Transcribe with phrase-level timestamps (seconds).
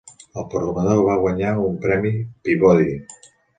[0.43, 2.17] El programa va guanyar un premi
[2.49, 2.91] Peabody.